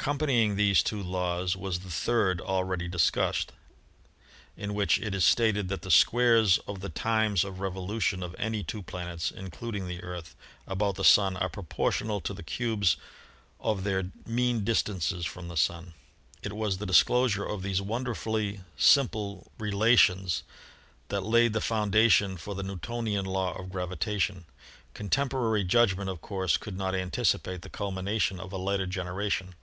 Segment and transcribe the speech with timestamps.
[0.00, 3.52] Accompanying these two laws was the third, already discussed,
[4.56, 8.62] in which it is stated that the squares of the times of revolution of any
[8.62, 10.36] two planets (including the Earth)
[10.68, 12.96] about the Sun are proportional to the cubes
[13.58, 15.94] of their mean distances from the Sun.
[16.44, 20.42] It was the disclosure of these wonderfully simple rela THE SOLAR SYSTEM 79 tions
[21.08, 24.44] that laid the foundation for the Newtonian law of gravitation.
[24.94, 29.56] Contemporary judgment, of course, could not anticipate the culmination of a later generation.